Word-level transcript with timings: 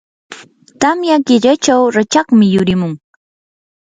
tamya 0.81 1.17
killachaw 1.27 1.81
rachakmi 1.95 2.45
yurimun. 2.53 2.93